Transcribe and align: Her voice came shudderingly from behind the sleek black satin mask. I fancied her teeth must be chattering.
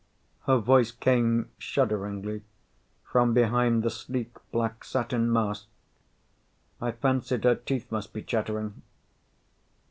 Her 0.47 0.57
voice 0.57 0.91
came 0.91 1.51
shudderingly 1.59 2.41
from 3.03 3.35
behind 3.35 3.83
the 3.83 3.91
sleek 3.91 4.35
black 4.51 4.83
satin 4.83 5.31
mask. 5.31 5.67
I 6.81 6.91
fancied 6.93 7.43
her 7.43 7.53
teeth 7.53 7.91
must 7.91 8.11
be 8.11 8.23
chattering. 8.23 8.81